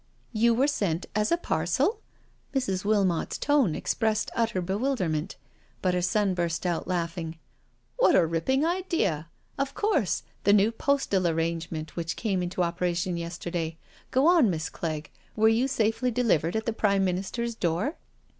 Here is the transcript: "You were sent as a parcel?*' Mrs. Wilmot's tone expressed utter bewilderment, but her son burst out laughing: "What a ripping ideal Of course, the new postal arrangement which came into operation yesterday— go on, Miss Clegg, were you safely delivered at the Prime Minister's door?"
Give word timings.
"You 0.33 0.55
were 0.55 0.65
sent 0.65 1.05
as 1.13 1.31
a 1.31 1.37
parcel?*' 1.37 1.99
Mrs. 2.55 2.83
Wilmot's 2.83 3.37
tone 3.37 3.75
expressed 3.75 4.31
utter 4.35 4.59
bewilderment, 4.59 5.35
but 5.79 5.93
her 5.93 6.01
son 6.01 6.33
burst 6.33 6.65
out 6.65 6.87
laughing: 6.87 7.37
"What 7.97 8.15
a 8.15 8.25
ripping 8.25 8.65
ideal 8.65 9.25
Of 9.59 9.75
course, 9.75 10.23
the 10.43 10.53
new 10.53 10.71
postal 10.71 11.27
arrangement 11.27 11.95
which 11.95 12.15
came 12.15 12.41
into 12.41 12.63
operation 12.63 13.15
yesterday— 13.15 13.77
go 14.09 14.25
on, 14.25 14.49
Miss 14.49 14.69
Clegg, 14.69 15.11
were 15.35 15.49
you 15.49 15.67
safely 15.67 16.09
delivered 16.09 16.55
at 16.55 16.65
the 16.65 16.73
Prime 16.73 17.05
Minister's 17.05 17.53
door?" 17.53 17.97